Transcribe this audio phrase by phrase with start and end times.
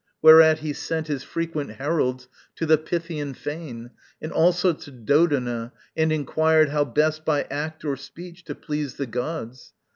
[0.23, 6.11] Whereat he sent His frequent heralds to the Pythian fane, And also to Dodona, and
[6.11, 9.73] inquired How best, by act or speech, to please the gods.